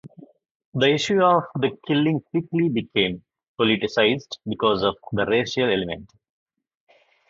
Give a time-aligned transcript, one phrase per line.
[0.73, 3.23] The issue of the killing quickly became
[3.59, 6.09] politicised because of the racial element.